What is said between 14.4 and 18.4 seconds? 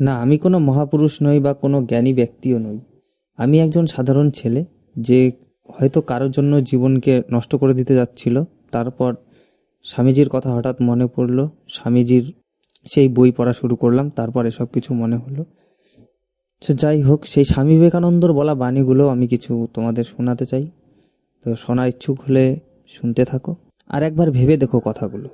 এসব কিছু মনে হলো। তো যাই হোক, সেই স্বামী বিবেকানন্দর